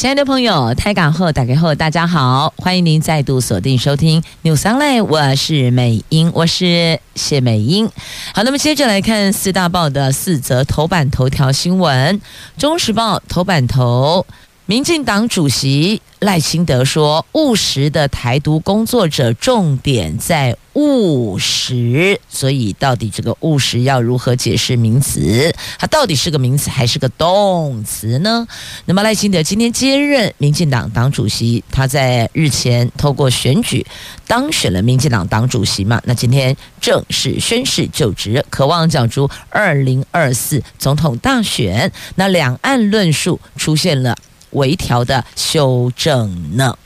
[0.00, 7.86] 亲爱的朋友，台港后打开后，大家好，欢迎您再度锁定收听 new sunly 我是美英，我是谢美英。
[8.32, 12.18] 好，那么接着来看四大报的四则头版头条新闻，
[12.56, 14.24] 《中时报》头版头，
[14.70, 16.00] 民进党主席。
[16.20, 22.20] 赖清德说：“务实的台独工作者，重点在务实。
[22.28, 25.52] 所以，到底这个务实要如何解释名词？
[25.78, 28.46] 它到底是个名词还是个动词呢？
[28.84, 33.84] 那么，赖清德今天接任民进党党主席，他在日前透过选举
[34.28, 36.00] 当选了民进党党主席嘛？
[36.04, 41.90] 那今天正式宣誓就职，渴望角逐二零二四总统大选。
[42.16, 44.14] 那两岸论述出现了。”
[44.50, 46.76] 微调的修正呢？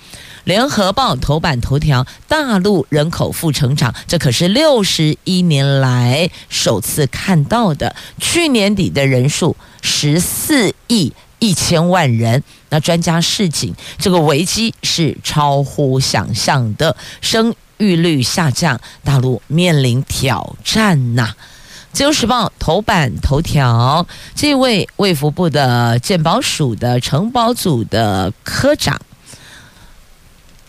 [0.45, 7.97] 联合报头版头条：大陆人口负成长，这可是六十一年来首次看到的。
[8.21, 12.43] 去年底的人数十四亿一千万人。
[12.69, 21.35] 那专家示警，这个危机是超乎想象的，生育率下降，大陆面临挑战呐。
[21.95, 29.01] 自由时报头版头条，这位卫福部的鉴宝署的承保组的科长，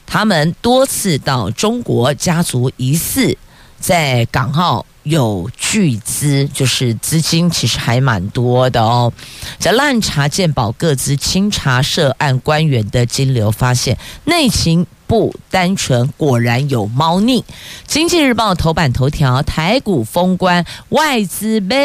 [0.06, 3.36] 他们多次到中国家族疑似
[3.80, 9.12] 在港澳有巨资，就是资金其实还蛮多的哦。
[9.58, 14.86] 在滥查鉴宝，各资、清查涉案官员的金流，发现内情。
[15.08, 17.44] 不单纯，果然有猫腻。
[17.86, 21.75] 经济日报头版头条：台股封关，外资买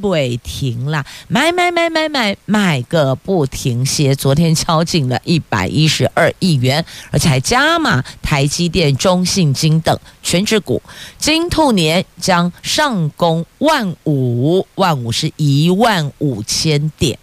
[0.00, 4.14] 不停了，买买买买买买个不停歇。
[4.14, 10.82] 昨天敲进了一百一十二亿元，而且还加码台积电、中信金等全指股。
[11.18, 17.18] 金兔年将上攻万五，万五是一万五千点。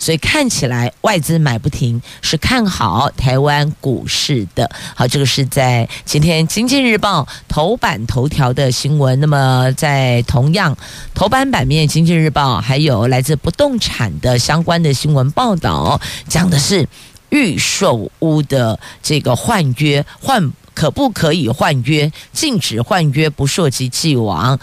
[0.00, 4.68] 所以看起来外资买不停，是看好台湾股市的。
[4.96, 9.20] 好，这个是在今天《经济日报》头版头条的新闻。
[9.20, 10.76] 那么在同样
[11.14, 16.88] 头版版面，《经济日报》还有来自不动产的相关的新闻报道，讲的是
[17.28, 24.58] 预售屋的这个换约换可不可以换约，禁止换约，不涉及既往。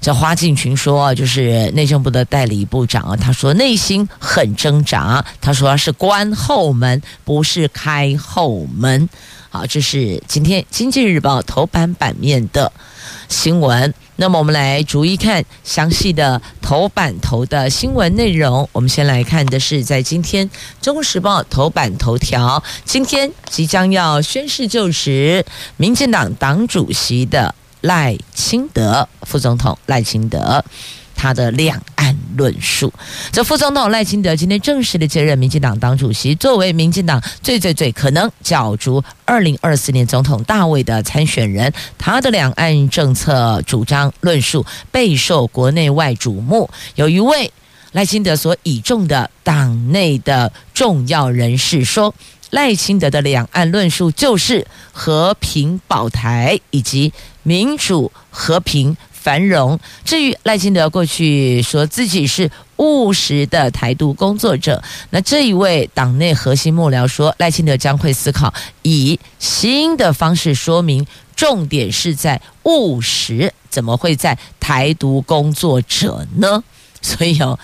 [0.00, 9.08] 这花敬群说，就是内政部的代理部长啊，他说内心很挣扎，他说是关后门，不是开后门。
[9.50, 12.72] 好，这是今天《经济日报》头版版面的
[13.28, 13.92] 新闻。
[14.16, 18.68] 那么我们来逐一看详细的头版头的新闻内容。
[18.72, 20.48] 我们先来看的是在今天
[20.80, 25.44] 《中国时报》头版头条，今天即将要宣誓就职
[25.76, 27.54] 民进党党主席的。
[27.80, 30.64] 赖清德副总统赖清德，
[31.14, 32.92] 他的两岸论述。
[33.32, 46.68] 这副总统赖清德今天正式的接任民进党党主席，作为民进党最最最可能角逐二零二四年总统大位的参选人，他的两岸政策主张论述备受国内外瞩目。
[46.94, 47.52] 有一位
[47.92, 52.14] 赖清德所倚重的党内的重要人士说。
[52.50, 57.12] 赖清德的两岸论述就是和平保台以及
[57.42, 59.78] 民主和平繁荣。
[60.04, 68.52] 至于赖清德过去说自己是务实的台独工作者，那这一位党内核心幕僚说，赖清德将会思考
[68.82, 71.06] 以新的方式说明，
[71.36, 76.64] 重点是在务实，怎么会在台独工作者呢？
[77.02, 77.58] 所以哦，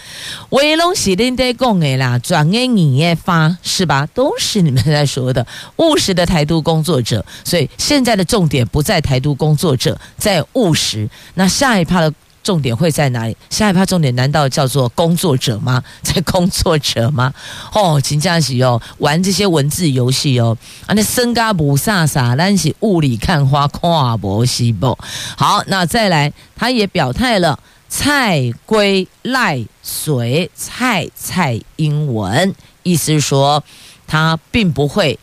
[0.48, 4.08] 威龙喜林在讲的啦，转给你也发是吧？
[4.14, 7.24] 都是你们在说的务实的台独工作者。
[7.44, 11.08] 所以现在的重点不在台独工作者，在务实。
[11.34, 12.10] 那下一趴的
[12.42, 13.36] 重点会在哪里？
[13.50, 15.82] 下一趴重点难道叫做工作者吗？
[16.02, 17.34] 在工作者吗？
[17.74, 20.56] 哦，请假期哦，玩这些文字游戏哦，
[20.86, 24.96] 啊，那身嘎不飒飒，但是雾里看花，跨博西不。
[25.36, 27.58] 好，那再来，他也表态了。
[27.98, 33.64] 蔡归赖随蔡蔡英文，意思是说，
[34.06, 35.18] 他并不会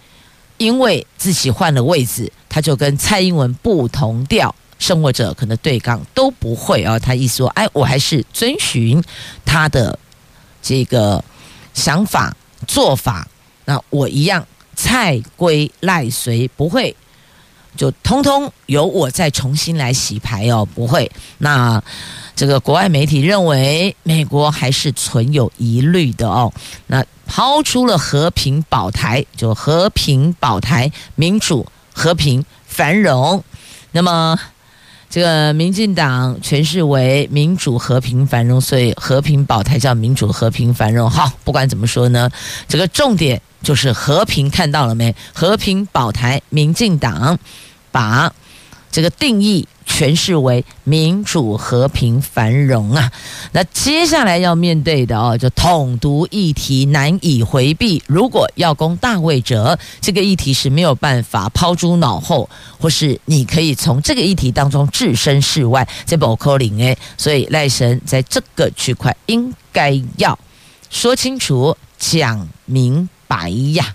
[0.57, 6.97] 因为自己换了位置，他就跟蔡英文不同调，甚或者可能对杠都不会啊。
[6.97, 9.01] 他意思说，哎，我还是遵循
[9.45, 9.99] 他的
[10.59, 11.23] 这个
[11.75, 12.35] 想法
[12.67, 13.27] 做法，
[13.65, 14.43] 那我一样
[14.75, 16.95] 蔡归赖随不会，
[17.77, 21.81] 就通通由我再重新来洗牌哦，不会那。
[22.35, 26.51] 这个国外媒体认为，美国还是存有疑虑的哦。
[26.87, 33.43] 那抛出了和平保台，就和平保台、民主、和平、繁荣。
[33.91, 34.37] 那么，
[35.09, 41.09] 这个民进党诠释为民主、和平、繁荣，所以和平保台叫民主、和平、繁荣。
[41.09, 42.29] 好，不管怎么说呢，
[42.67, 45.15] 这个重点就是和平，看到了没？
[45.33, 47.37] 和平保台，民进党
[47.91, 48.33] 把
[48.91, 49.67] 这个定义。
[49.85, 53.11] 诠释为民主、和平、繁荣啊！
[53.51, 58.01] 那接下来要面对的哦，就统独议题难以回避。
[58.07, 62.49] 如果要攻大位者，这个议题是没有办法抛诸脑后，
[62.79, 65.87] 或是你可以从这个议题当中置身事外。
[66.05, 70.37] 这不可零诶，所以赖神在这个区块应该要
[70.89, 73.93] 说清楚、讲明白呀。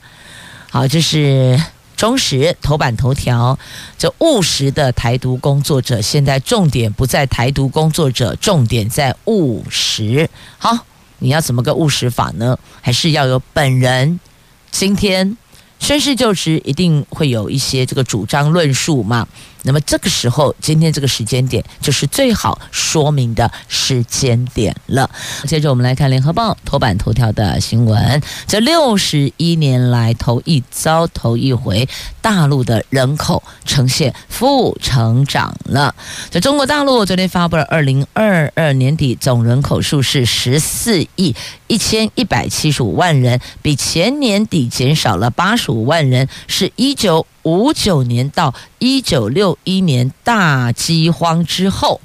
[0.70, 1.60] 好，这是。
[1.98, 3.58] 中时头版头条，
[3.98, 10.30] 这务实的台独工作者，现在重点不在台独工作者，重点在务实。
[10.58, 10.86] 好，
[11.18, 12.56] 你要怎么个务实法呢？
[12.80, 14.20] 还是要有本人
[14.70, 15.36] 今天
[15.80, 19.26] 宣誓就职，一定会有一些这个主张论述嘛？
[19.68, 25.10] 那么这个时候，今天这个时间点就是最好说明的时间点了。
[25.46, 31.86] 接着我们来看《联合报》头版头条的新闻：这六十一年来头一遭、头一回，
[32.22, 35.94] 大陆的人口呈现负成长了。
[36.30, 41.36] 在中国大陆昨天发布了二零二二年底总人口数是十四亿
[41.66, 47.26] 一千一百七十五万人，比前年底减少了八十五万人，是一九。
[47.48, 51.98] 五九年到一九六一年大饥荒之后，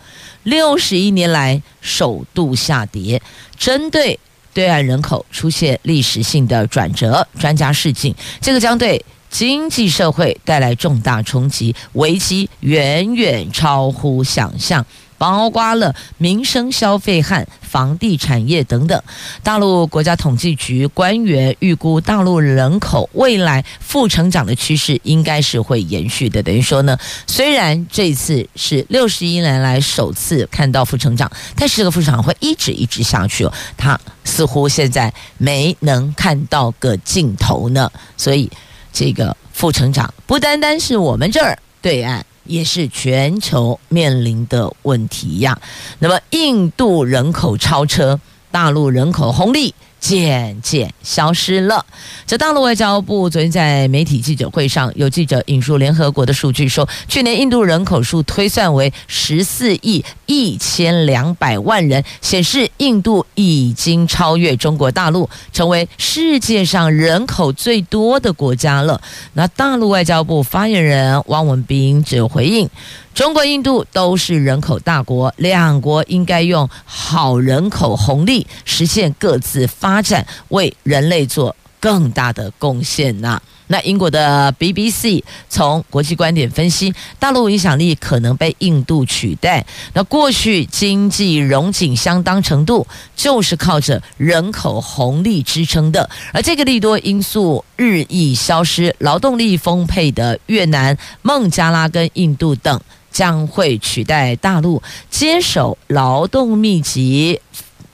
[0.43, 3.21] 六十一年来首度下跌。
[3.57, 4.17] 针对
[4.53, 14.85] 对岸人口出现历史性的转折，专家示警，这个将对经济社会带来重大冲击，危机远远超乎想象。
[15.23, 19.01] 包括了民生消费和房地产业等等。
[19.41, 26.43] 大陆国家统计局官员预估，大陆人口未来负成长的趋势应该是会延续的。
[26.43, 33.53] 等于说呢，虽然这次是六十一年来首次看到负成长，但是这个负成长会一直一直下去哦。
[33.77, 37.89] 它似乎现在没能看到个尽头呢。
[38.17, 38.51] 所以
[38.91, 42.25] 这个负成长不单单是我们这儿对岸。
[42.45, 45.59] 也是全球面临的问题呀。
[45.99, 48.19] 那么，印度人口超车，
[48.51, 49.73] 大陆人口红利
[50.03, 51.85] 渐渐消失了。
[52.27, 69.01] 这大陆外交部昨天在媒体记者会上，有记者引述联合国的数据说，去年印度人口数推算为十四亿一千两百万人，显示印度已经超越中国大陆，成为世界上人口最多的国家了。
[69.31, 72.69] 那大陆外交部发言人汪文斌只有回应。
[73.13, 83.39] 中国、印度都是人口大国，两国应该用好人口红利实现各自发展，为人类做更大的贡献呐。
[83.67, 89.63] 那英国的 BBC 从国际观点分析，大陆影响力可能被印度取代。
[89.93, 102.81] 那过去经济荣景相当程度就是靠着人口红利支撑的，而这个利多因素日益消失，劳动力丰沛的越南、孟加拉跟印度等。
[103.13, 107.39] 将会取代大陆接手劳动密集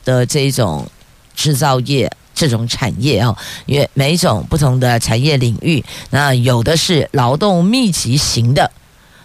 [0.03, 0.89] 的这种
[1.35, 8.71] 制造业这种产业哦，因为每一种不同的产业领域，那有的是劳动密集型的，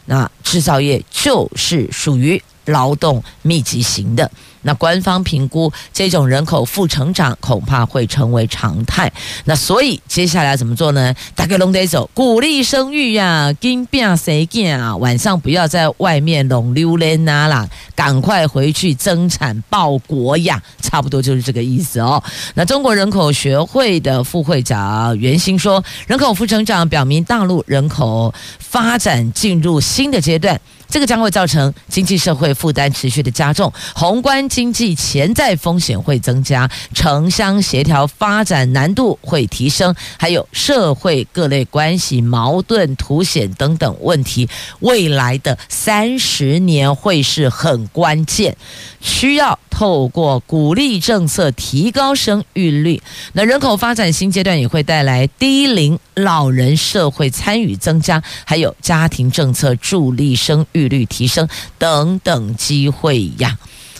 [0.06, 4.28] 那制造业就是属于劳动密集型的。
[4.64, 9.10] 那官方评估，这种人口负成长恐怕会成为常态。
[9.44, 11.14] 那所以接下来怎么做呢？
[11.34, 14.96] 大概拢得走，鼓励生育呀，跟变谁见啊？
[14.96, 22.22] 晚上不要在外面拢溜连呐啦，赶快回去增产报国呀，差不多就是这个意思哦。
[22.54, 30.60] 那中国人口学会的副会长袁兴说，人口负成长表明大陆人口发展进入新的阶段。
[30.94, 44.48] 这个将会造成经济社会负担持续的加重，宏观经济潜在风险会增加，城乡协调发展难度会提升，还有社会各类关系矛盾凸显等等问题。
[44.78, 48.56] 未来的三十年会是很关键，
[49.00, 53.02] 需要透过鼓励政策提高生育率。
[53.32, 61.48] 那人口发展新阶段也会带来低龄老人社会参与增加，还有家庭政策助力生育率提升
[61.78, 63.58] 等等机会呀，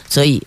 [0.08, 0.42] 所以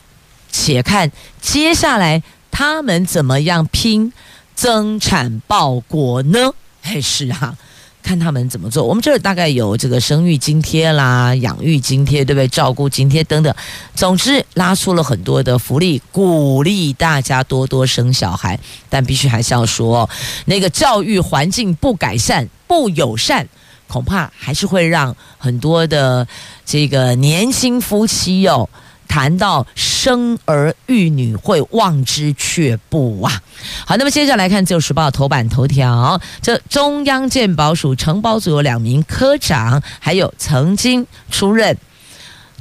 [0.52, 4.12] 且看接下来他们怎么样拼
[4.56, 6.52] 增产报国呢？
[6.82, 7.56] 还是哈，
[8.02, 8.86] 看他们怎么做。
[8.86, 12.48] 我们这儿大概有这个生育津贴啦、养育津贴，对不对？
[12.48, 13.54] 照顾津贴等等，
[13.94, 18.58] 总之拉出了很多的福利，鼓励大家多多生小孩。
[18.90, 20.10] 但必须还是要说，
[20.46, 23.48] 那个教育环境不改善、不友善，
[23.88, 26.28] 恐怕还是会让很多的
[26.66, 28.70] 这个年轻夫妻哦。
[29.10, 33.42] 谈到生儿育女，会望之却步啊！
[33.86, 41.76] 好，那么接下来看《自由时报》头版头条，这中央鉴宝署承包组有两名科长，还有曾经出任。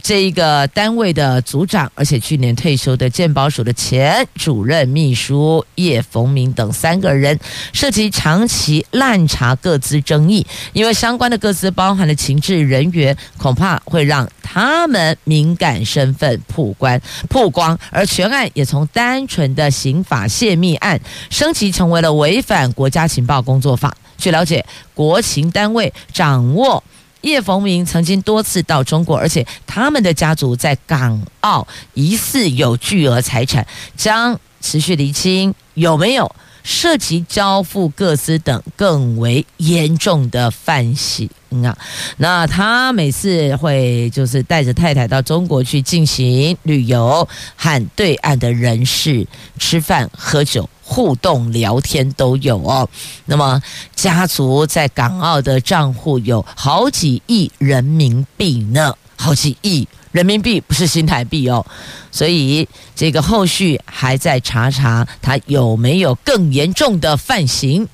[0.07, 7.37] 这一个单位的组长，而且去年退休的鉴宝署的前主任秘书叶逢明等三个人，
[7.73, 23.93] 涉及长期滥查各资争议，因为相关的各资包含了情治人员，恐怕会让他们敏感身份曝光曝光，而全案也从单纯的刑法泄密案升级成为了违反国家情报工作法。
[24.17, 26.85] 据了解，国情单位掌握。
[27.26, 33.66] 叶逢明曾经多次到中国，而且他们的家族在港澳疑似有巨额财产，
[33.97, 36.30] 将持续厘清有没有
[36.67, 41.31] 涉及交付各司等更为严重的犯行
[41.65, 41.79] 啊。
[42.17, 49.27] 那他每次会就是带着太太到中国去进行旅游，和对岸的人士
[49.59, 50.69] 吃饭喝酒。
[50.89, 52.89] 互动聊天都有哦，
[53.25, 53.61] 那么
[53.97, 61.63] 家族在港澳的账户有好几亿人民币呢，好几亿人民币不是新台币哦，
[62.11, 67.87] 所以这个后续还在查查他有没有更严重的犯行。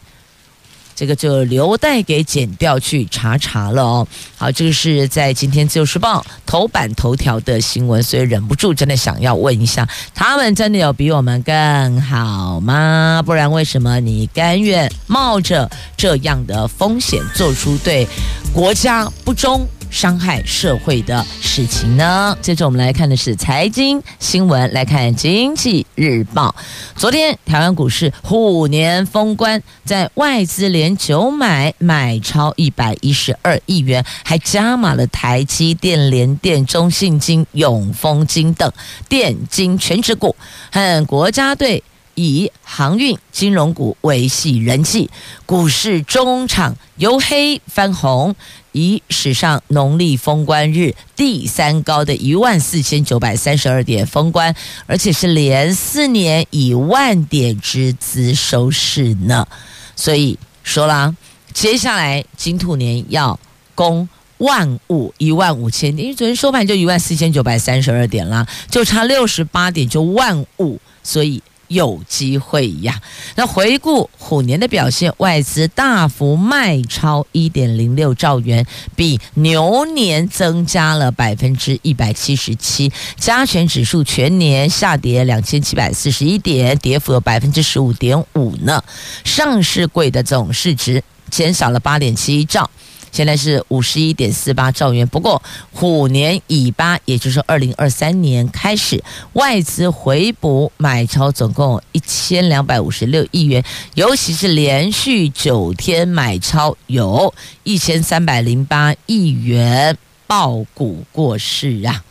[0.95, 4.07] 这个就留待给检调去查查了哦。
[4.37, 13.21] 好，这个是在今天《自由时报》头版头条的新闻，所以忍不住真的想要问一下：他们真的有比我们更好吗？
[13.27, 18.07] 不然为什么你甘愿冒着这样的风险，做出对
[18.55, 19.67] 国家不忠？
[19.93, 22.37] 伤害社会的事情呢？
[22.41, 26.53] 接着我们来看的是财经新闻，来看《经济日报》。
[26.99, 38.73] 昨天台湾股市虎年封关，在外资连九买买超一百一十二亿元，还加码了台积电、联电、中信金、永丰金等
[39.09, 40.35] 电金全值股，
[40.73, 41.85] 和国家队
[42.15, 45.11] 以航运金融股维系人气，
[45.47, 48.35] 股市中场由黑翻红。
[48.75, 54.55] 以史上农历封关日第三高的一万四千九百三十二点封关，
[54.87, 59.47] 而且是连四年以万点之资收市呢。
[59.95, 61.15] 所以说啦，
[61.53, 63.39] 接下来金兔年要
[63.75, 71.43] 攻万五一万五千点，因为昨天收盘就一万四千九百三十二点啦，就差六十八点就万五，所以。
[71.73, 73.01] 有机会呀！
[73.35, 82.93] 那回顾虎年的表现，外资大幅卖超一点零六兆元，比牛年增加了百分之一百七十七。
[83.17, 88.85] 加权指数全年下跌两千七百四十一点，跌幅有百分之十五点五呢。
[89.25, 92.71] 上市柜的总市值减少了八点七兆。
[93.13, 95.41] 现在是五十一点四八兆元，不过
[95.71, 99.05] 虎年已巴，也就是二零二三年开始，
[99.35, 103.63] 外资回补买超总共一千两百五十六亿元，
[103.95, 112.03] 尤其是连续九天买超有一千三百零八亿元抱股过市啊，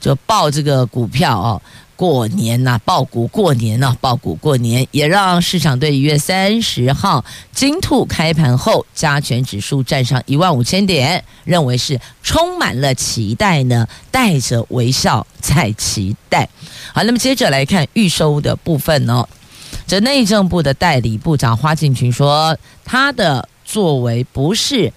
[0.00, 1.60] 就抱这个股票哦。
[1.98, 16.48] 过年呐、啊，抱股过年呐、啊，抱股过年，也让市场对一月三十号金兔开盘后加权指数站上一万五千点，认为是充满了期待呢，带着微笑在期待。
[16.94, 19.28] 好，那么接着来看预收的部分哦，
[19.84, 24.92] 这内政部的代理部长花敬群说，他的作为不是。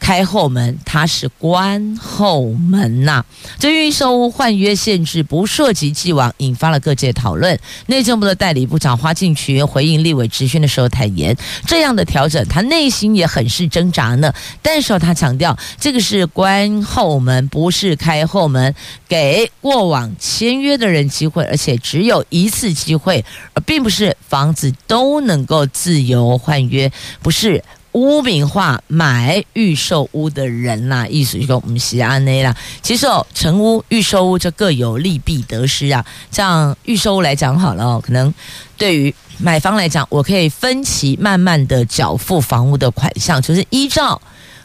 [0.00, 3.24] 开后门，它是关后门呐、
[3.58, 7.56] 这预售屋换约限制不涉及既往，引发了各界讨论。
[7.86, 14.32] 内政部的代理部长花敬群回应立委质询的时候坦言，这样的调整他内心也很是挣扎呢。
[14.62, 18.74] 但是他强调，这个是关后门，不是开后门，
[19.06, 26.90] 给过往签约的人机会，而且只有一次机会，而并不是房子都能够自由换约，
[27.22, 27.62] 不是。
[27.92, 32.56] 污名化买预售屋的人呐、啊，意思就是说我们西安内啦。
[32.82, 36.04] 其实哦，成屋、预售屋这各有利弊得失啊。
[36.30, 38.32] 像预售屋来讲好了，可能
[38.76, 44.20] 对于买方来讲，我可以分期慢慢的缴付房屋的款项，就是依照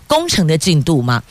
[0.06, 1.24] 工程的进度嘛。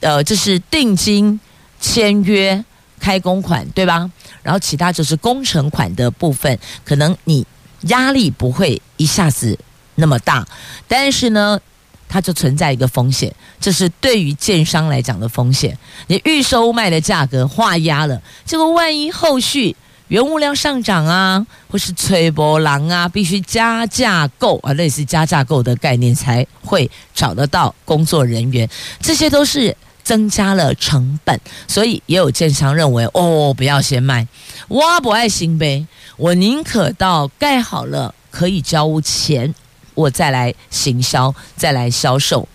[0.00, 1.38] 呃，这是定金、
[1.80, 2.64] 签约、
[2.98, 4.10] 开工款，对吧？
[4.42, 7.46] 然后其他就是工程款的部分，可能你
[7.82, 9.56] 压力不会一下子。
[9.96, 10.46] 那么大，
[10.86, 11.60] 但是呢，
[12.08, 15.76] 它就存在一个风险，这是对于建商来讲的风险。
[16.06, 19.74] 你预售卖的价格画押了，这个万一后续
[20.08, 28.68] 原物料上涨啊，或是吹波浪啊，必须加价购啊，类似加价购的概念才会找得到工作人员，
[29.00, 31.40] 这些都是增加了成本。
[31.66, 34.28] 所以也有建商认为，哦，不要先卖，
[34.68, 35.84] 挖不爱新呗，
[36.16, 39.52] 我宁可到盖好了可以交屋前。
[39.96, 42.46] 我再来行销，再来销售，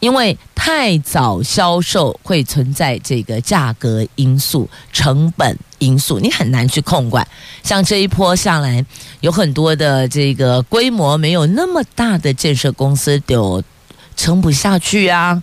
[0.00, 7.26] 因为太早销售会存在这个价格因素、成本因素，你很难去控管。
[7.62, 8.84] 像这一波下来，
[9.20, 13.62] 有很多的这个规模没有那么大的建设公司都
[14.16, 15.40] 撑不下去啊。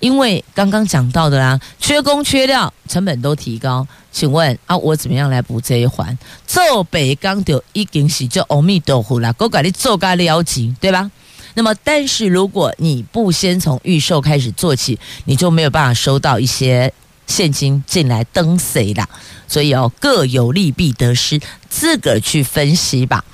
[0.00, 3.86] 因为刚刚讲到的啦，缺工缺料，成本都提高。
[4.10, 6.18] 请问啊，我怎么样来补这一环？
[6.46, 11.10] 做北港就一定是叫阿弥陀佛啦，我给你做个了结，对吧？
[11.54, 16.92] 那么，但是如果你不先从预售开始做起，你就没有办法收到一些
[17.26, 19.08] 现金进来登谁啦。
[19.46, 23.24] 所以哦，各有利弊得失，自个儿去分析吧。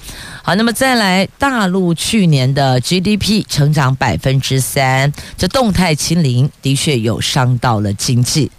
[0.46, 8.52] 好，那么再来，大陆去年的 GDP 成长百分之三，这动态清零的确有伤到了经济。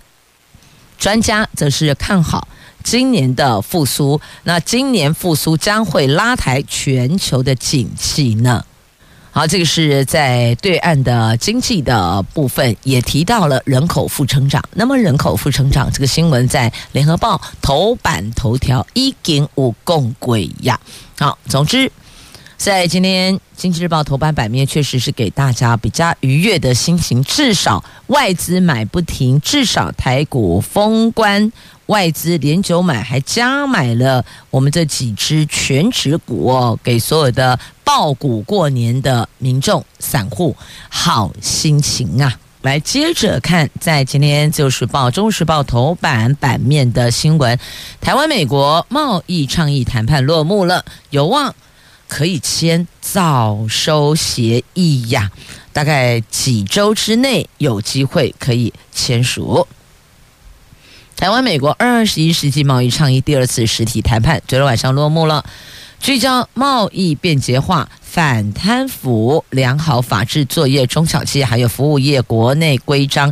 [0.99, 2.45] 专家则是看好
[2.83, 8.65] 今年的复苏，那今年复苏将会拉抬全球的景气呢？
[9.37, 14.63] 好，这个是在对岸的经济的部分，也提到了人口负成长。
[14.73, 20.79] 那么人口负成长这个新闻在联合报头版头条一点五共轨呀。
[21.19, 21.91] 好，总之
[22.57, 31.51] 在今天经济日报头版版面确实是给大家比较愉悦的心情，至少外资买不停，至少台股封关。
[31.87, 40.55] 外资连九买，还加买了我们这几只全职股哦，给所有的爆股过年的民众、散户
[40.89, 42.39] 好心情啊！
[42.63, 47.57] 来接着看，在今天《就是报》《中时报》头版版面的新闻，
[48.01, 51.55] 台湾美国贸易倡议谈判落幕了，有望
[52.09, 55.31] 可以签早收协议呀，
[55.71, 59.65] 大概几周之内有机会可以签署。
[61.17, 65.43] 台湾美国二十一世纪贸易倡议第二次实体谈判，昨天晚上落幕了，
[65.99, 67.89] 聚焦贸易便捷化。
[68.17, 73.31] 反贪腐、良好法治作业、中小企业还有服务业国内规章。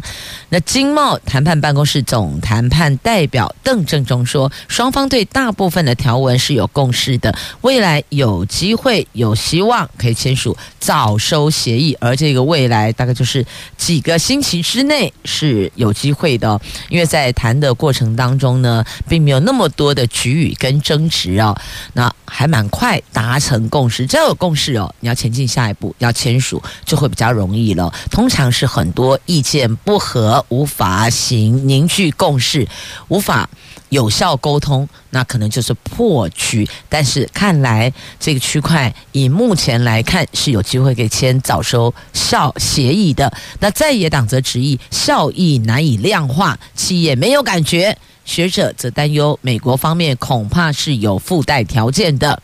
[0.50, 13.44] 那经贸谈判办公室总谈判代表邓正中说，双方对大部分的条文是有共识的，未来有机会、有希望可以签署早收协议，而这个未来大概就是
[13.76, 21.60] 几个星期之内是有机会的，因为在谈的过程当中呢，并没有那么多的局域跟争执啊，
[21.94, 24.75] 那还蛮快达成共识，只要有共识。
[24.78, 27.94] 哦，你要前进下一步，要签署就会比较容易了。
[28.10, 32.68] 通常是很多意见不合，无法行凝聚共识，
[33.08, 33.50] 无法
[33.90, 36.68] 有效沟通，那可能就是破局。
[36.90, 43.32] 但是看来这个区块以目前来看是有机会给签早收效协议的。
[43.60, 47.98] 那在野党则质疑效益难以量化，企业没有感觉。
[48.26, 52.42] 学者则担忧美国方面恐怕是有附带条件的。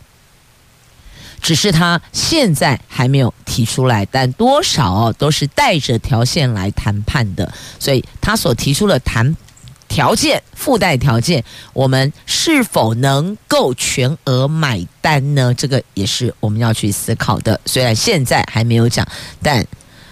[1.42, 9.36] 只是他现在还没有提出来，但多少都是带着条件来谈判的，所以他所提出的谈
[9.88, 15.54] 条件、附带条件，我们是否能够全额买单呢？
[15.54, 17.60] 这个也是我们要去思考的。
[17.66, 19.06] 虽然现在还没有讲，
[19.42, 19.66] 但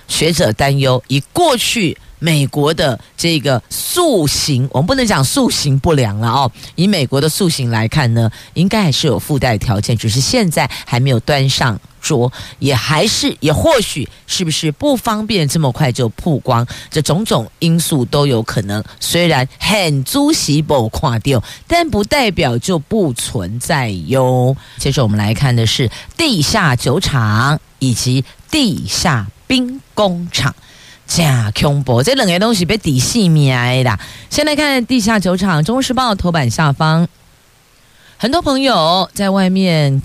[0.08, 1.98] 学者担忧以过去。
[2.20, 6.52] 美国的这个塑形，我们不能讲塑形不良了哦。
[6.76, 18.84] 以美国的塑形来看呢，应该还是有附带条件，只是现在还没有端上桌，也还是也或许是不是不方便这么快就曝光，这种种因素都有可能。
[19.00, 24.56] 虽然很足喜不垮掉，但不代表就不存在哟。
[24.78, 30.54] 接着我们来看的是地下酒厂以及地下兵工厂。
[31.10, 34.00] 假恐怖，这两个东西被底细灭啦。
[34.30, 37.08] 先来看地下酒厂，《中时报》头版下方，
[38.16, 40.04] 很多朋友在外面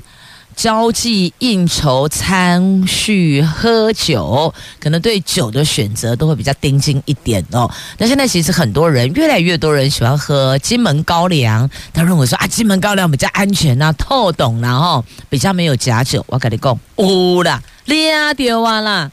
[0.57, 7.71] 交际应酬、餐叙喝酒，可能对酒的选择都会比较盯紧一点哦。
[7.99, 16.25] 那现在其实很多人，越来越多人喜欢喝金门高粱，他认为说啊，金门高粱比较安全啊，透懂然后比较没有假酒。
[16.29, 19.11] 我跟你讲，有啦，抓到啊啦。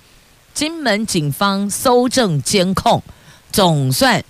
[0.53, 3.01] 金门警方搜证监控，
[3.51, 4.23] 总算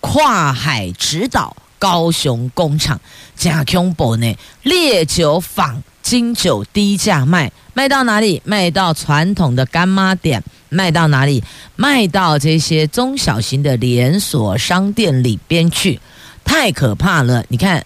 [0.00, 3.00] 跨海直捣高雄工厂
[3.34, 8.40] 加恐怖呢，烈酒仿金酒低价卖，卖到哪里？
[8.44, 11.42] 卖到传统的干妈店，卖到哪里？
[11.76, 16.00] 卖到这些中小型的连锁商店里边去，
[16.44, 17.44] 太可怕了！
[17.48, 17.84] 你看。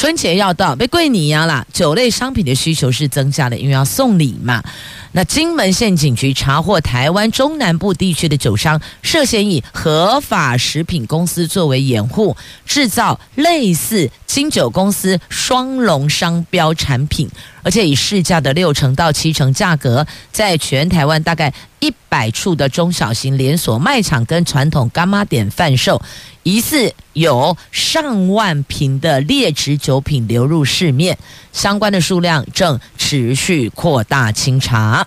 [0.00, 1.66] 春节要到，被贵你呀啦！
[1.74, 4.64] 酒类商品的需求是增加的，因为要送礼嘛。
[5.12, 12.34] 那金门县警局查获台湾中南部地区的酒商涉嫌以合法食品公司作为掩护，
[12.64, 17.28] 制造类似金酒公司双龙商标产品，
[17.62, 26.00] 而且以市价的六成到七成价格，在全台湾大概一百处的中小型连锁卖场跟传统干妈店贩售。
[26.42, 31.18] 疑似有上万瓶的劣质酒品流入市面，
[31.52, 35.06] 相关的数量正持续扩大清查。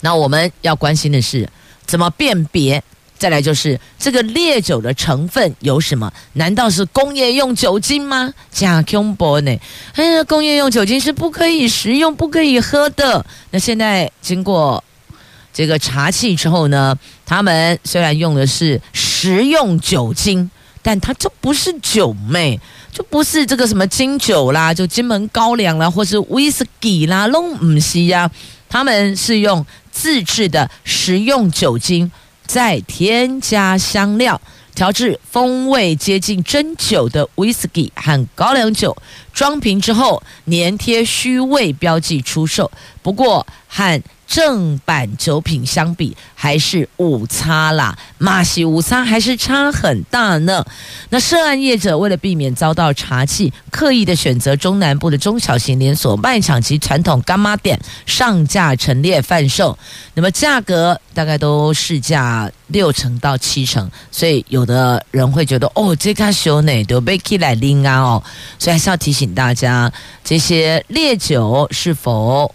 [0.00, 1.48] 那我们要关心的是
[1.86, 2.82] 怎么辨别？
[3.16, 6.12] 再来就是这个烈酒的成分有什么？
[6.34, 8.32] 难道是工业用酒精吗？
[8.50, 9.58] 假恐怖呢？
[9.94, 13.24] 哎呀，工业用酒精是不可以食用、不可以喝的。
[13.50, 14.84] 那现在经过。
[15.50, 16.96] 这个查缉之后呢，
[17.26, 18.80] 他们虽然用的是
[19.20, 20.48] 食用酒精，
[20.80, 22.60] 但它就不是酒妹，
[22.92, 28.30] 就不是这个什么金酒啦，就金门高粱啦，或是威士忌啦，拢唔是呀。
[28.68, 32.08] 他们是用自制的食用酒精，
[32.46, 34.40] 再添加香料，
[34.72, 38.96] 调制风味接近真酒的威士忌和高粱酒，
[39.32, 42.70] 装瓶之后粘贴虚伪标记出售。
[43.08, 50.62] 不过和正版酒品相比还是误差啦，马西误差还是差很大呢。
[51.08, 59.78] 那涉案业者为了避免遭到查缉，刻意的选择中南部的中小型连锁卖场及传统干妈店上架陈列贩售，
[60.12, 68.22] 那么价格大概都市价六成到七成，所以有的人会觉得哦，这卡小呢都被起来拎啊哦，
[68.58, 69.90] 所以还是要提醒大家，
[70.22, 72.54] 这些烈酒是否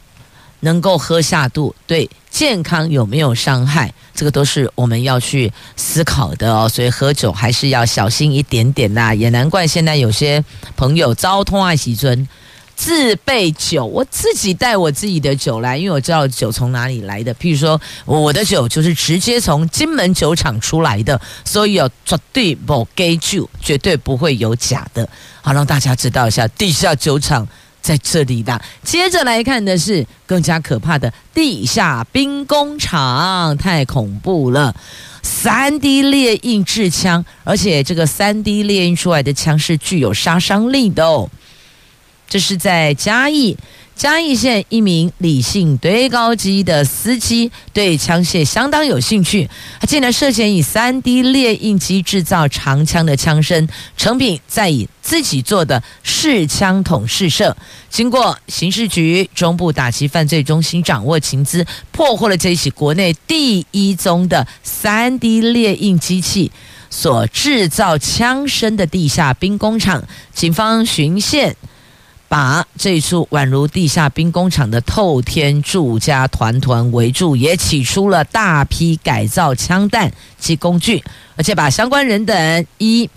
[0.63, 3.93] 能够喝下肚，对健康有没有伤害？
[4.15, 6.69] 这个都是我们要去思考的哦。
[6.69, 9.13] 所以喝酒还是要小心一点点呐。
[9.13, 10.43] 也难怪现在有些
[10.75, 12.27] 朋友遭通爱喜尊
[12.75, 17.35] 自备酒，我自己带我自己的酒来，因为我知道酒从哪里来的。
[17.35, 25.07] 譬如说，我的酒就是直接从金门酒厂出来的，所以有绝对不给酒，绝对不会有假的。
[25.41, 27.47] 好，让大家知道一下地下酒厂。
[27.83, 34.73] 在这里的，接着来看的是更加可怕的地下兵工厂，太恐怖了
[35.21, 41.29] 三 D 列印制枪，而且这个三 D 列印出来的枪是具有杀伤力的哦。
[42.27, 43.55] 这是在嘉义。
[43.95, 57.55] 嘉义县一名李姓堆高机的司机对枪械相当有兴趣，他竟然涉嫌以 3D 列印机制造长枪的枪身成品，再以自己做的试枪筒试射。
[57.89, 66.51] 经过刑事局中部打击犯罪中心掌握情资，破获了这起国内第一宗的 3D 列印机器
[66.89, 70.03] 所制造枪身的地下兵工厂。
[70.33, 71.55] 警方循线。
[72.33, 81.03] 把这处宛如地下兵工厂的透天住家团团围住，也起出了大批改造枪弹及工具，
[81.35, 83.07] 而且把相关人等一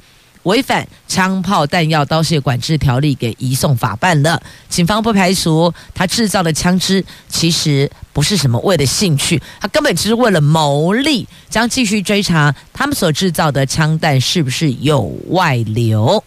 [0.43, 4.43] 违反枪炮弹药刀械管制条例给移送法办了。
[4.69, 16.23] 警方不排除他制造的枪支其实不是什么为了兴趣，他根本只是为了牟利，将继续追查他们所制造的枪弹是不是有外流。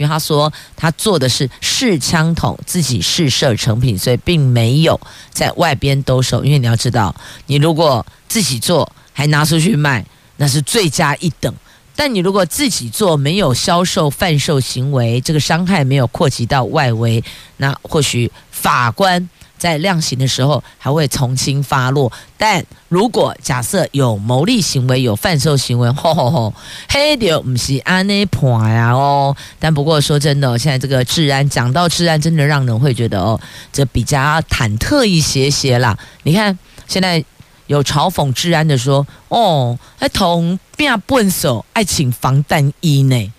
[0.00, 4.98] 因为他说他做的是试枪筒，自己试射成品，所以并没有
[5.30, 6.42] 在外边兜售。
[6.42, 10.02] 因为你要知道，你如果自己做还拿出去卖，
[10.38, 11.54] 那是罪加一等。
[11.94, 17.22] 但你如果自己做没有销售贩售行为，这个伤害没有扩及到外围，
[17.58, 19.28] 那或许法官。
[19.60, 26.54] 在量刑的时候还会从轻发落，但如果假设有牟利行为、有贩售行为，吼吼吼，
[26.88, 29.36] 黑的不是安内破呀哦。
[29.58, 33.38] 但不过说真的，现在这个治安，讲到治安，真的让人会觉得哦，
[33.70, 34.18] 这比较
[34.48, 35.96] 忐忑一些些啦。
[36.22, 37.22] 你看现在
[37.66, 43.32] 有嘲讽治安的说，哦，还同变笨手爱请防弹衣呢。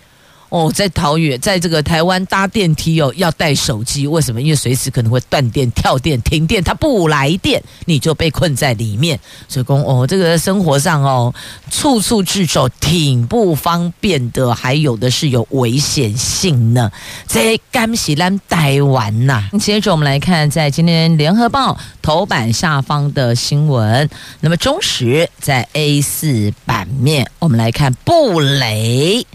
[0.52, 4.42] 哦，在桃园，在这个台湾搭电梯哦，要带手机，为什么？
[4.42, 9.18] 因为随时可能会断电、跳电、停电，它不来电，你就被困在里面。
[9.48, 11.34] 所以公哦，这个生活上哦，
[11.70, 16.92] 处处掣肘，挺不方便的，还有的是有危险性呢。
[17.26, 19.48] 在甘喜兰台湾呐。
[19.58, 24.06] 接着我们来看，在今天联合报头版下方的新闻，
[24.40, 29.26] 那么中时在 A 四版面，我们来看布雷。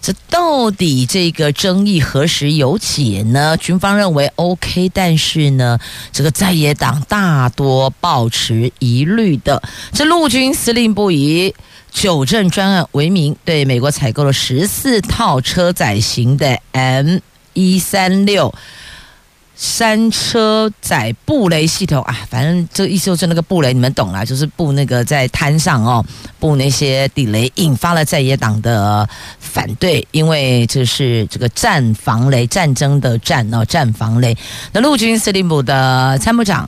[0.00, 3.56] 这到底这个争议何时有解呢？
[3.58, 5.78] 军方认为 OK，但是呢，
[6.10, 9.62] 这个在野党大多抱持疑虑的。
[9.92, 11.54] 这陆军司令部以
[11.90, 17.18] 九正专案为名，对美国采购了十四套车载型的 M
[17.52, 18.54] 一三六。
[19.60, 26.02] 山车载布雷系统啊，反正这个意思就是那个布雷，你们懂啦，就是布那个在滩上哦，
[26.38, 29.06] 布那些地雷，引发了在野党的
[29.38, 34.34] 反对，因为这是这个战防雷，战争的战哦，战防雷。
[34.72, 36.66] 那陆军司令部的参谋长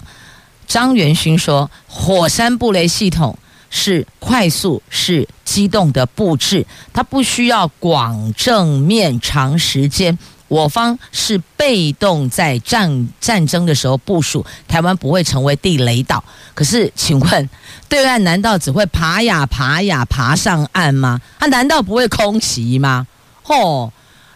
[0.66, 3.34] 张元勋说，火山布雷系统
[3.70, 10.18] 是快速、是机动的布置，它不需要广正面长时间。
[10.52, 16.22] 我方是被动在战战争的时候部署，台湾不会成为地雷岛。
[16.52, 17.50] 可是，请问
[17.88, 21.18] 对岸难道只会爬呀爬呀爬上岸吗？
[21.38, 23.06] 他难道不会空袭吗？
[23.46, 23.90] 哦，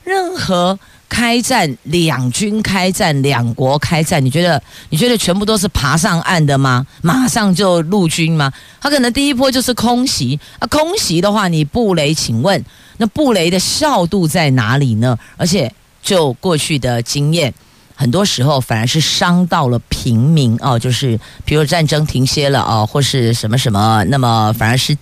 [0.04, 6.86] 任何开战，两军开战，两国开战，你觉得你觉得全部都是爬上岸的吗？
[7.02, 8.50] 马上就陆军吗？
[8.80, 12.64] 他可能第一波就是空袭啊，空袭的话，你布雷，请问
[12.96, 15.18] 那布雷的效度在哪里呢？
[15.36, 15.70] 而且。
[16.06, 17.52] 就过去的经验，
[17.96, 24.96] 很多时候反而是伤到了平民哦，就是比如战争停歇了哦，或是什么什么，那么反而是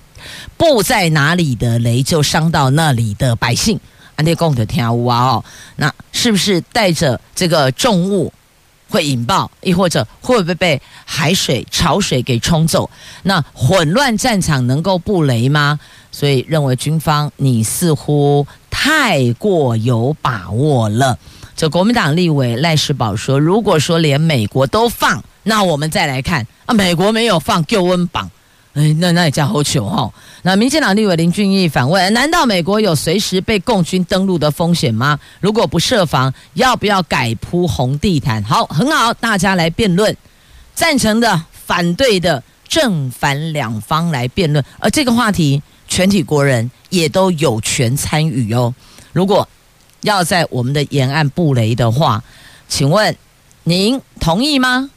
[0.56, 3.78] 布在哪里的雷就伤到那里的百姓。
[4.16, 5.44] 安内贡的天乌啊哦，
[5.76, 8.32] 那是不是带着这个重物
[8.88, 12.88] 会引爆，亦或者会不会被海水、潮水给冲走？
[13.24, 15.78] 那混乱战场能够布雷吗？
[16.10, 18.46] 所以认为军方你似乎。
[18.76, 21.16] 太过有把握了。
[21.54, 28.28] 这国民党立委赖世宝说：“如果说连美国都放，那我们再来看啊，美国没有放，救温榜，
[28.72, 30.10] 哎，那那也叫好糗哈。”
[30.42, 35.16] 那民进党立委林俊义反问：“难道美国有随时被共军登陆的风险吗？
[35.40, 40.14] 如果不设防，要不要改铺红地毯？”好，很好，大家来辩论，
[40.74, 44.62] 赞成的、反对的，正反两方来辩论。
[44.80, 45.62] 而这个话题，
[45.94, 46.70] 全体国人。
[46.90, 48.72] 也都有权参与哦。
[49.12, 49.48] 如果
[50.02, 52.22] 要在我们的沿岸布雷的话，
[52.68, 53.16] 请问
[53.64, 54.90] 您同意吗？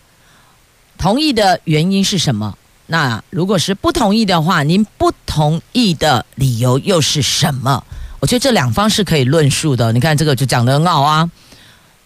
[0.99, 2.55] 同意的原因是什么？
[2.85, 7.83] 那如果是不同意的话，您不同意的理由又是什么？
[8.19, 9.91] 我觉得这两方是可以论述的。
[9.91, 11.27] 你看这个就讲得很好啊。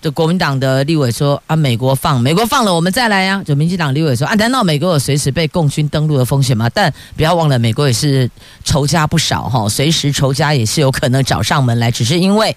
[0.01, 3.43] 就国民党的立委说啊，美国放，美国放了，我们再来呀、啊。
[3.43, 6.67] 就民进党立委说啊，难道美国有随时被共军登陆的风险吗？
[6.73, 8.27] 但不要忘了，美国也是
[8.63, 12.55] 仇家不少哈，随时仇家也是有可能找上门来，只是因为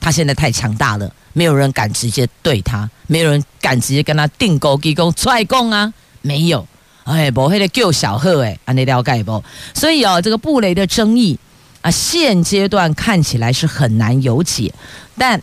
[0.00, 6.66] 他现在太强大了，没有人敢直接对他，没有人敢直接跟他定勾机勾踹供啊，没有，
[7.04, 9.40] 哎，不会的救小贺哎，安尼了解不？
[9.72, 11.38] 所以哦，这个布雷的争议
[11.80, 14.74] 啊，现阶段看起来是很难有解，
[15.16, 15.40] 但。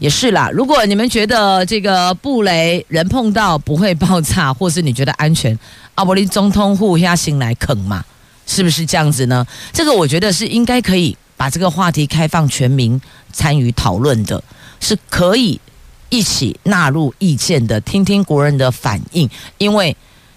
[0.00, 5.56] 也是啦，如果你们觉得这个布雷人碰到不会爆炸，或是你觉得安全，
[5.94, 8.02] 阿伯利总统户下心来啃嘛，
[8.46, 9.46] 是不是这样子呢？
[9.74, 12.98] 这个我觉得是应该可以把这个话题开放全民
[13.30, 14.42] 参与讨论的，
[14.80, 15.60] 是可以
[16.08, 19.94] 一起纳入意见的，听听国人的反应，因为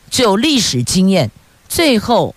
[0.10, 1.32] 就历史经验，
[1.70, 2.36] 最后。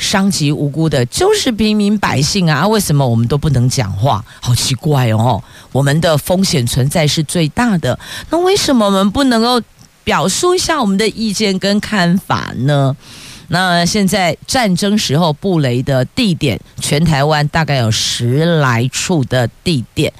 [0.00, 2.66] 伤及无辜的就是平民百姓啊！
[2.66, 4.24] 为什么我们都不能讲话？
[4.40, 5.40] 好奇怪哦！
[5.72, 7.96] 我们的风险存在是最大的，
[8.30, 9.60] 那为什么我们不能够
[10.02, 12.96] 表述一下我们的意见跟看法呢？
[13.48, 20.10] 那现在战争时候布雷的地点，全台湾大概有十来处的地点。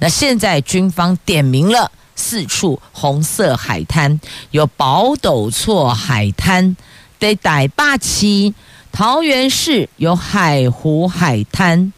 [0.00, 6.76] 那现在军方点名了四处红色海滩，有宝斗错海滩，
[7.18, 8.52] 得逮霸气。
[8.92, 11.92] 桃园市有海湖海滩，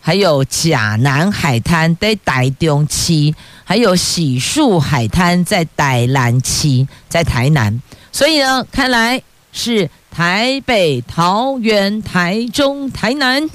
[0.00, 7.82] 还有甲南海滩在台中区，还有喜树海滩在台南区，在台南。
[8.12, 9.20] 所以呢，看来
[9.52, 13.46] 是台北、桃园、台中、台南，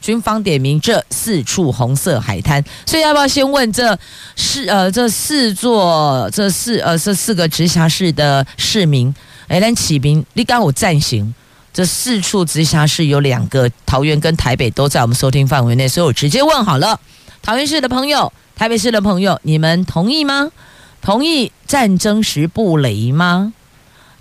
[0.00, 2.64] 军方点名这四处红色海滩。
[2.86, 3.98] 所以要不要先问这
[4.36, 9.14] 四呃这四座这四呃这四个直辖市的市民？
[9.48, 11.34] 哎，咱启明，你敢有赞成？
[11.76, 16.98] 这四处直辖市有两个，桃园跟台北都在我们收听范围内，所以我直接问好了。
[17.42, 20.50] 桃园市的朋友、台北市的朋友，你们同意吗？
[21.02, 23.52] 同意战争时布雷吗？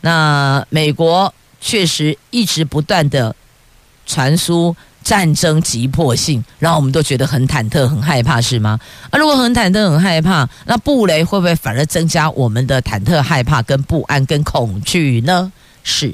[0.02, 3.34] 那美国确实一直不断的
[4.06, 8.78] 传输战争急迫性，让我们都觉得很忐忑、很害怕，是吗？
[9.12, 15.54] 啊，如果很忐忑、很害怕，那布雷会不会反而增加我们的忐忑、害怕、跟不安、跟恐惧呢？
[15.86, 16.14] 是。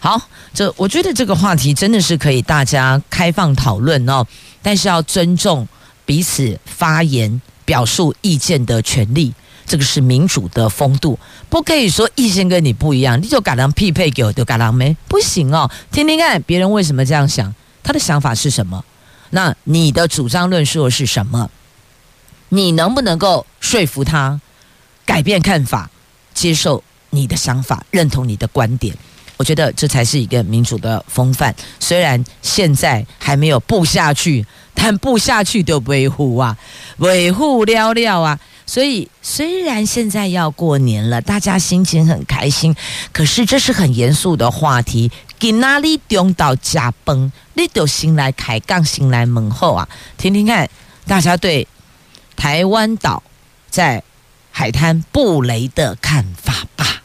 [0.00, 0.20] 好，
[0.52, 4.26] 这我觉得这个话题真的是可以大家开放讨论哦，
[4.62, 5.68] 但是要尊重
[6.06, 9.32] 彼此发言、表述意见的权利。
[9.66, 11.16] 这个是民主的风度，
[11.48, 15.70] 不可以说意见跟你不一样，你就敢当匹配给我就敢当没不行哦。
[15.92, 18.84] 听听看别人为什么这样想，他的想法是什么？
[19.30, 21.48] 那你的主张论述是什么？
[22.48, 24.40] 你能不能够说服他
[25.06, 25.88] 改变看法，
[26.34, 28.96] 接受你的想法，认同你的观点？
[29.40, 31.54] 我觉得这才是一个民主的风范。
[31.78, 36.54] 虽然现在还没有布下去，但布下去就维护啊，
[36.98, 38.38] 维护了了啊。
[38.66, 42.76] 所以，虽然现在要过年了，大家心情很开心，
[43.12, 45.10] 可是这是很严肃的话题。
[45.38, 47.32] 给哪里丢到家崩？
[47.54, 49.88] 你都先来开杠，先来问候啊！
[50.18, 50.68] 听听看，
[51.06, 51.66] 大家对
[52.36, 53.22] 台湾岛
[53.70, 54.02] 在
[54.50, 56.99] 海滩布雷的看法吧。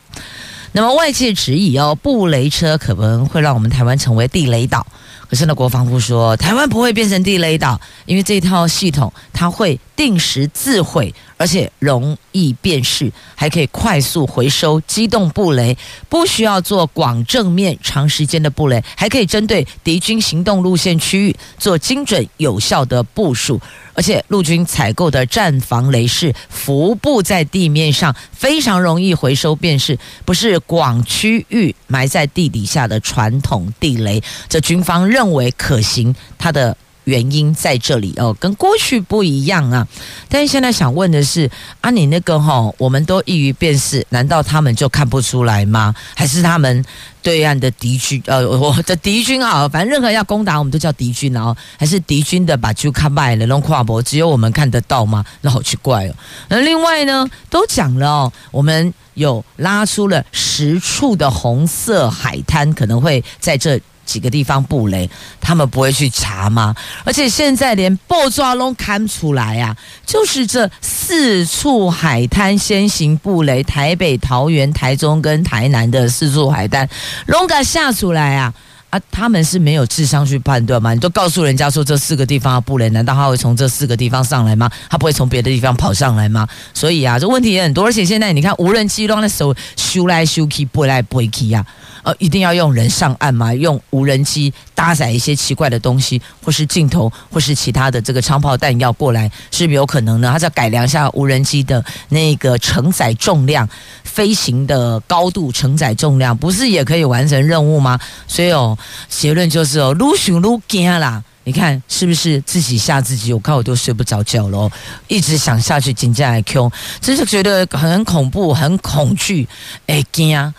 [0.76, 4.86] 那么外界质疑哦，布雷车可能会让我们台湾成为地雷岛。
[5.30, 11.16] 可是呢，国防部说，台湾不会变成地雷岛，因为这套系统它会定时自毁。
[11.38, 23.60] 而且容易辨识，还可以快速回收机动布雷，不需要做广正面长时间的布雷，还可以针对敌军行动路线区域做精准有效的部署。
[23.94, 34.22] 而且陆军采购的战防雷是浮布在地面上，非常容易回收辨识，不是广区域埋在地底下的传统地雷。
[34.50, 36.76] 这军方认为可行，它的。
[37.06, 39.88] 原因在这里哦，跟过去不一样啊。
[40.30, 41.50] 但是现在想问的是，
[41.82, 45.96] 啊，你那个哈，我们都易于辨识，难道他们就看不出来吗？
[46.16, 46.84] 还是他们
[47.24, 55.24] 对岸的敌军，呃， 我的敌军啊，反正任何要攻打，我们都叫敌军啊，还是敌军的把就看败了，弄跨博，只有我们看得到吗？
[55.42, 56.16] 那好奇怪哦。
[56.50, 63.80] 那另外呢，都讲了哦，我们有拉出了十处的红色海滩，可能会在这。
[64.06, 65.10] 几个地方布雷，
[65.42, 66.76] 他们不会去查吗？
[67.04, 76.88] 而且现在连爆抓拢看出来啊，就是这四处海滩先行布雷，台北、桃园、台中跟台南的四处海滩，
[77.26, 78.54] 拢给下出来啊！
[78.92, 80.94] 啊，他们是没有智商去判断吗？
[80.94, 84.70] 你都告诉人家说这四个地方要布雷，难道他会从这四个地方上来吗？
[84.90, 86.48] 他不会从别的地方跑上来吗？
[86.74, 87.84] 所以啊，这问题也很多。
[87.84, 91.66] 而且现在你看，无人机都在手修来修去，飞来飞去呀。
[92.06, 93.52] 呃，一定要用人上岸吗？
[93.52, 100.30] 用无人机搭载一些奇怪的东西，或是镜头，或是其他的这个枪炮弹药过来，是不是有可能呢？
[100.32, 103.68] 他再改良一下无人机的那个承载重量、
[104.04, 108.00] 飞行的高度、承载重量，不是也可以完成任务吗？
[108.28, 108.78] 所以哦，
[109.10, 111.24] 结论就是哦，愈想愈惊啦！
[111.44, 113.34] 你看是不是自己吓自己？
[113.34, 114.70] 我看我都睡不着觉了，
[115.08, 119.48] 一直想下去紧张来 Q，真是觉得很恐怖、很恐惧，
[119.88, 120.54] 哎惊！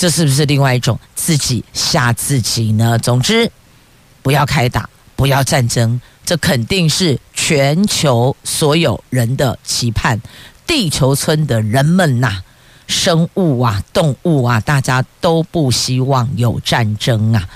[0.00, 2.98] 这是不是另外一种自己吓自己呢？
[2.98, 3.52] 总之，
[4.22, 10.18] 不要开打，不要战争，这肯定是全球所有人的期盼。
[10.66, 12.42] 地球村的人们呐、
[12.86, 17.46] 生物啊，动物啊，大家都不希望有战争啊。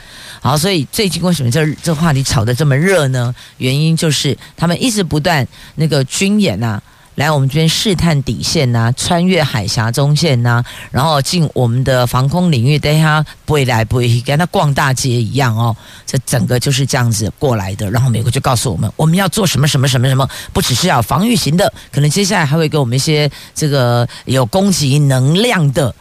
[0.43, 3.35] 好，所以最近为什么这这话题炒得这么热呢？
[3.57, 6.83] 原因就是他们一直不断那个军演啊。
[7.17, 15.75] 来我们这边试探底线呐、穿越海峡中线呐、然后进我们的防空领域，等一下不会来不会，跟他逛大街一样哦。
[16.05, 17.91] 这整个就是这样子过来的。
[17.91, 25.95] 然后美国就告诉我们，我们要做什么什么什么什么，不只是要防御型的，可能接下来还会给我们一些这个有攻击能量的。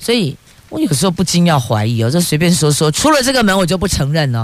[0.00, 0.36] 所以
[0.68, 4.40] 我有时候不禁要怀疑哦，这随便说说，出了这个门我就不承认了。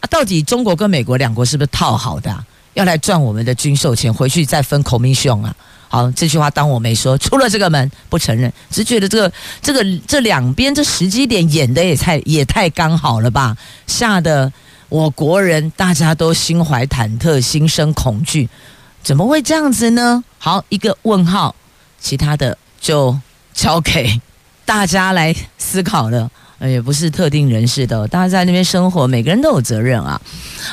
[0.00, 2.44] 啊，到底中国跟美国两国是不是套好的、啊？
[2.74, 5.54] 要来赚我们的军售钱，回去再分 commission 啊！
[5.88, 13.56] 好，这句话当我没说，出了这个门不承认，只觉得这个这个这两边这时机点演的也太也太刚好了吧，
[13.88, 14.52] 吓得
[14.88, 18.48] 我国人大家都心怀忐忑，心生恐惧，
[19.02, 20.22] 怎么会这样子呢？
[20.38, 21.56] 好，一个问号，
[22.00, 23.18] 其他的就
[23.52, 24.20] 交给
[24.64, 26.30] 大家来思考了。
[26.68, 30.20] 也不是特定人士的，大家在那边生活，每个人都有责任啊。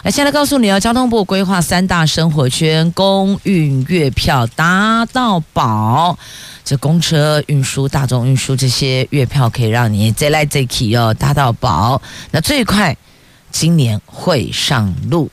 [0.04, 6.18] 来，现在告诉你哦，交通部规划三大生活圈，公运月票搭到饱。
[6.66, 12.02] 这公车运输、大众运输这些月票可以让你再来再去哦，搭到饱。
[12.32, 12.96] 那最快
[13.50, 15.32] 今年会上路，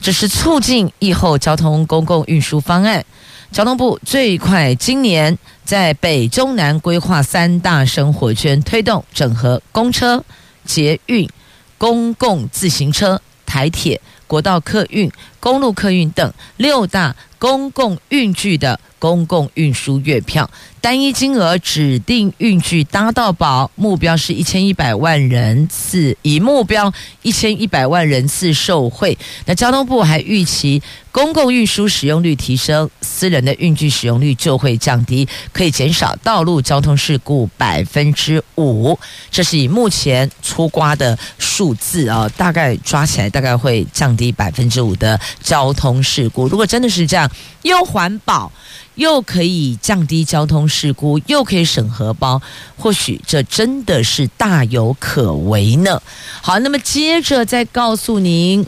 [0.00, 3.02] 这是促进疫后交通公共运输方案。
[3.50, 10.24] 交通部最快今年在北中南规划三大生活圈，推动整合公车、
[10.64, 11.28] 捷运、
[11.76, 15.10] 公共自行车、台铁、国道客运、
[15.46, 20.50] 公路客运等六大公共运具的公共运输月票。
[20.80, 26.92] 单一金额指定运具搭到保，目标是一千一百万人次，以目标
[27.22, 29.16] 一千一百万人次受惠。
[29.44, 30.80] 那交通部还预期，
[31.10, 38.96] 公共运输使用率提升，私人的运具使用率就会降低，可以减少道路交通事故百分之五。
[39.30, 46.46] 这是以目前粗瓜的数字啊，大概抓起来大概会降低百分之五的交通事故。
[46.48, 47.30] 如果真的是这样，
[47.62, 48.50] 又环保。
[48.96, 52.40] 又可以降低交通事故，又可以省荷包，
[52.78, 56.00] 或许这真的是大有可为呢。
[56.40, 58.64] 好，那么接着再告诉您，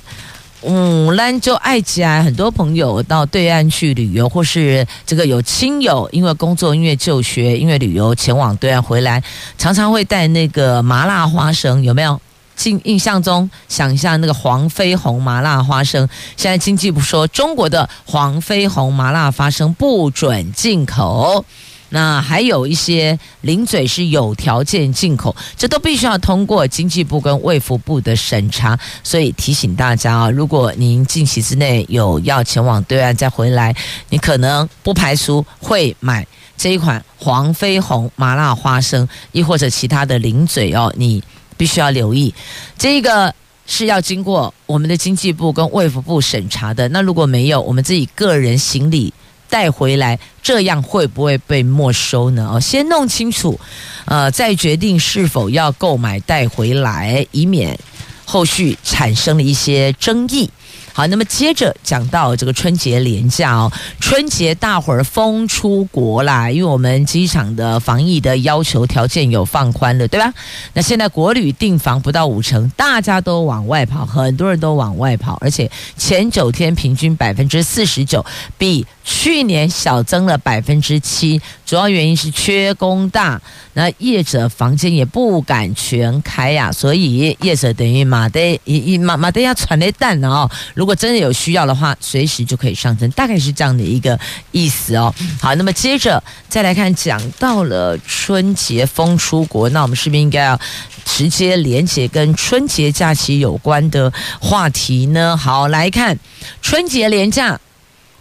[0.61, 9.23] 嗯，兰州爱家很多朋友到对岸去旅游，或是这个有亲友因为工作、因为就学、因为旅游前往对岸回来，
[9.57, 12.21] 常常会带那个麻辣花生，有没有？
[12.65, 16.09] 印印象中，想一下那个黄飞鸿麻辣花生。
[16.37, 21.45] 现在经济部说，中国的黄飞鸿麻辣花生不准进口。
[21.91, 28.79] 那还有一些零嘴是有条件进口，这都必须要通过经济部跟卫福部的审查。
[29.03, 33.75] 所以提醒大家啊，如果您近期之内有要前往对岸再回来，
[34.11, 36.27] 你可能不排除会买
[36.59, 41.23] 这一款黄飞鸿麻辣花生，亦或者其他的零嘴哦，你。
[41.59, 42.33] 必须要留意，
[42.79, 43.35] 这个
[43.67, 46.89] 是要经过我们的经济部跟卫福部审查的。
[46.89, 49.13] 那如果没有，我们自己个人行李
[49.51, 52.49] 带回来，这样会不会被没收呢？
[52.55, 53.59] 哦，先弄清楚，
[54.07, 57.79] 呃，再决定是否要购买带回来，以免
[58.25, 60.49] 后续产生了一些争议。
[60.93, 70.33] 好，那么接着讲到这个春节连假哦，春节大伙儿疯出国啦，因为我们机场的防疫的要求条件有放宽了，对吧？
[70.73, 78.25] 那现在国旅订房不到五成，大家都往外跑，很多人都往外跑，而且前九天平均百分之四十九，
[78.57, 83.41] 比去年小增了百分之七，主要原因是缺工大，
[83.73, 94.19] 那业者房间也不敢全开呀、所以业者等于马得一一马马得要传的蛋哦，如果真的有需要的话，随时就可以上升，大概是这样的一个
[94.53, 95.13] 意思哦。
[95.41, 100.61] 好，那么接着再来看，讲到了春节风出国，那我们是不是应该要
[101.07, 105.35] 直接连接跟春节假期有关的话题呢？
[105.35, 106.19] 好，来看
[106.61, 107.59] 春节连假，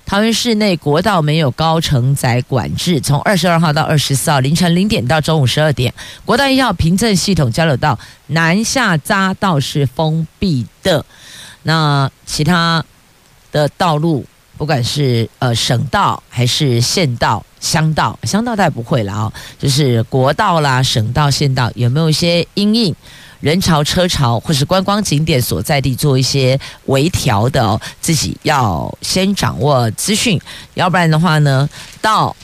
[0.08, 5.94] 桃园市内国道没有高承载管制，从二十二号到二十四号凌晨零点到中午十二点，
[6.24, 11.06] 国道一号平镇系统交流道南下匝道是封闭的。
[11.64, 12.82] 那其他
[13.52, 14.26] 的道路，
[14.58, 22.96] 不管是呃省道还是县道、乡道，乡道大概不会了哦，就是国道啦、省道、县道，有没有一些阴影
[23.40, 27.80] 人潮、车潮或是观光景点所在地做一些微调的哦？
[28.02, 30.40] 自己要先掌握资讯，
[30.74, 31.70] 要不然的话呢，
[32.02, 32.36] 到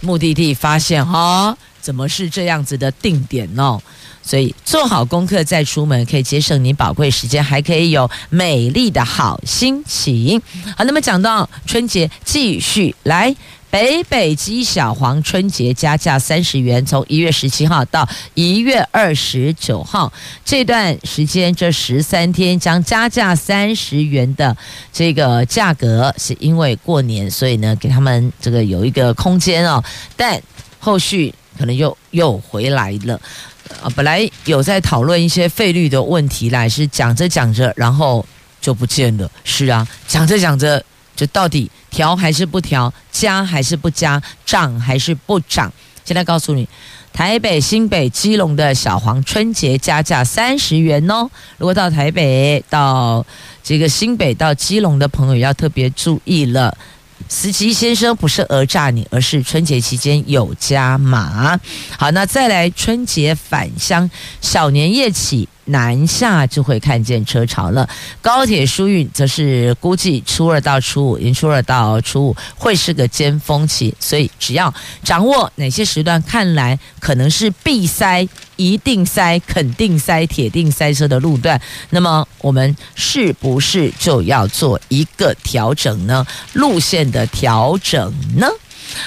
[0.00, 3.80] 目的地发现哈、怎么是这样子的定点哦？
[4.22, 10.40] 所以做好功课再出门，可以节省你宝贵时间，还可以有美丽的好心情。
[10.76, 13.34] 好，那么讲到春节，继续来
[13.70, 20.10] 北北鸡小黄春节加价三十元，从一月十七号到一月二十九号
[20.44, 24.56] 这段时间，这十三天将加价三十元的
[24.92, 29.84] 这个价格，是因为过年，所以呢给他们这个有一个空间哦，
[30.16, 30.40] 但
[30.78, 33.20] 后续可能又又回来了。
[33.82, 38.24] 啊，本来有在讨论一些费率的问题来，是讲着讲着，然后
[38.62, 39.30] 就不见了。
[39.44, 40.82] 是啊，讲着讲着，
[41.18, 45.72] 就到底调还是不调，加还是不加，涨还是不涨？
[46.04, 46.68] 现在告诉你，
[47.12, 51.28] 台北、新北、基隆的小黄春节加价三十元哦。
[51.56, 53.26] 如果到台北、到
[53.64, 56.78] 这个新北、到基隆的朋友，要特别注意了。
[57.28, 61.58] 司机先生不是讹诈你，而是春节期间有加码。
[61.98, 64.08] 好，那再来春节返乡，
[64.40, 65.48] 小年夜起。
[65.68, 67.88] 南下就会看见车潮了。
[68.20, 81.60] 高铁疏运则是估计初二到初五，年初二到初五会是个尖峰期，所以只要掌握哪些时段看来可能是必塞、一定塞、肯定塞、铁定塞车的路段，
[81.90, 86.26] 那么我们是不是就要做一个调整呢？
[86.52, 88.46] 路线的调整呢？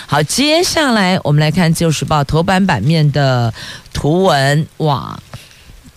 [0.06, 3.52] 好，接下来我们来看《自由时报》头版版面的
[3.92, 5.20] 图文，哇！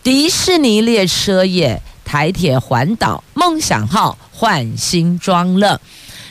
[0.05, 5.81] 迪士尼列车也台铁环岛梦想号换新装了，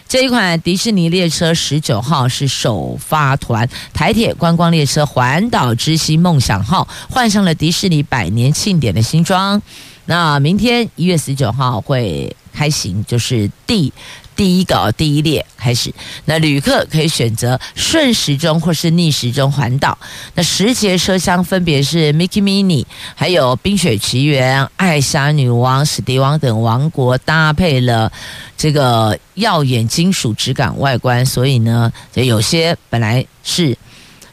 [0.07, 9.59] 这一款迪士尼列车十九号是首发团，台铁观光列车环岛之星梦想号换上了迪士尼百年庆典的新装，
[10.05, 13.91] 那明天一月十九号会开行，就是第
[14.35, 15.93] 第一个第一列开始，
[16.25, 19.97] 那旅客可以选择顺时钟或是逆时钟环岛。
[20.35, 28.11] 那十节车厢分别是 Mickey Mini，还有冰雪奇缘、艾莎女王、史迪王等王国，搭配了
[28.57, 33.77] 这个耀眼金属质感外观，所以呢，有些本来是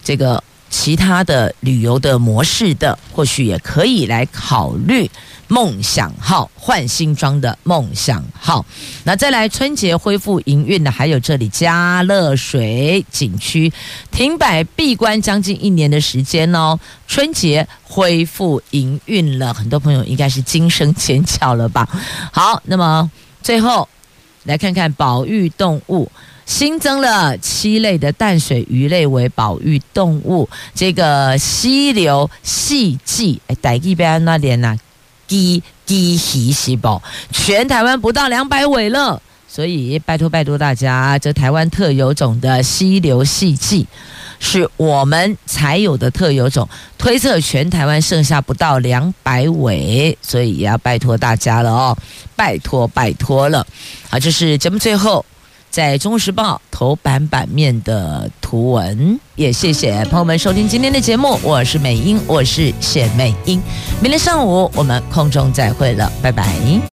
[0.03, 5.11] 这个其他的旅游的模式的，或许也可以来考虑。
[5.53, 8.64] 梦想号换新装的梦想号，
[9.03, 13.73] 那再来春节恢复营运的还有这里加乐水景区，
[14.12, 21.89] 停摆闭关将近一年的时间哦，春节恢复营运了，很多朋友应该是惊声尖叫了吧？
[22.31, 23.11] 好，那么
[23.43, 23.89] 最后
[24.45, 26.09] 来看看保育动物，
[26.51, 34.76] 新增了七类的淡水鱼类为保育动物，这个溪流细鲫，哎，台语要怎念啊？
[35.28, 43.86] 低低稀细胞，全台湾不到两百尾了，所以拜托拜托大家，这台湾特有种的溪流细鲫
[44.40, 51.96] 是我们才有的特有种，推测全台湾剩下不到两百尾，所以也要拜托大家了哦，
[52.34, 53.64] 拜托拜托了。
[54.09, 55.24] 好，这是节目最后。
[55.71, 61.39] 在《中国时报》头版版面的图文，也谢谢朋友们收听今天的节目。
[61.43, 63.62] 我是美英，我是谢美英。
[64.01, 66.81] 明天上午我们空中再会了，拜拜。